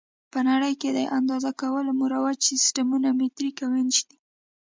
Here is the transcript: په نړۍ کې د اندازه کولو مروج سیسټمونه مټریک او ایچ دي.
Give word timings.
په 0.31 0.39
نړۍ 0.49 0.73
کې 0.81 0.89
د 0.97 0.99
اندازه 1.17 1.51
کولو 1.61 1.91
مروج 2.01 2.37
سیسټمونه 2.49 3.09
مټریک 3.19 3.57
او 3.65 3.71
ایچ 3.79 3.97
دي. 4.09 4.17